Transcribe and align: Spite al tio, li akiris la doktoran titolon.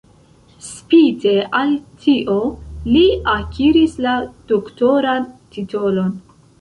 Spite 0.67 1.33
al 1.59 1.75
tio, 2.05 2.37
li 2.95 3.03
akiris 3.35 3.93
la 4.07 4.15
doktoran 4.53 5.29
titolon. 5.57 6.11